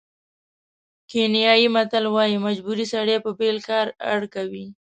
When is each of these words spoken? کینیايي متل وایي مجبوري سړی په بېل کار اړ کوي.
کینیايي 1.09 1.67
متل 1.75 2.05
وایي 2.15 2.37
مجبوري 2.47 2.85
سړی 2.93 3.15
په 3.25 3.31
بېل 3.39 3.57
کار 3.69 3.85
اړ 4.11 4.21
کوي. 4.35 4.65